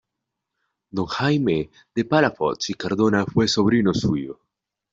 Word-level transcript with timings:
Don 0.99 1.05
Jaime 1.05 1.69
de 1.93 2.03
Palafox 2.05 2.71
y 2.71 2.73
Cardona 2.73 3.23
fue 3.23 3.47
sobrino 3.47 3.93
suyo. 3.93 4.39